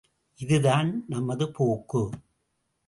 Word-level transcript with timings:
இதுதான் 0.39 0.89
நமது 1.07 1.51
போக்கு! 1.51 2.03